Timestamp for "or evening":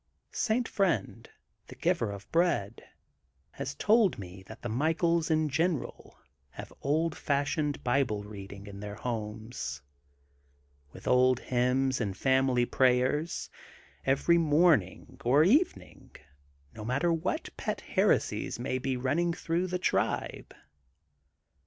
15.23-16.15